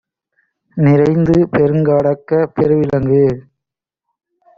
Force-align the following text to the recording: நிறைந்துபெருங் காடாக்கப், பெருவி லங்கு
நிறைந்துபெருங் 0.77 1.85
காடாக்கப், 1.87 2.51
பெருவி 2.55 2.85
லங்கு 2.91 3.23